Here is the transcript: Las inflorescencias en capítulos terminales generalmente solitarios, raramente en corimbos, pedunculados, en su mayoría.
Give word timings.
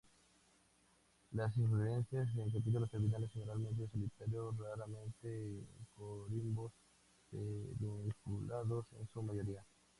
Las 1.33 1.55
inflorescencias 1.57 2.27
en 2.35 2.49
capítulos 2.49 2.89
terminales 2.89 3.31
generalmente 3.31 3.87
solitarios, 3.87 4.57
raramente 4.57 5.43
en 5.59 5.67
corimbos, 5.93 6.73
pedunculados, 7.29 8.87
en 8.99 9.07
su 9.13 9.21
mayoría. 9.21 9.63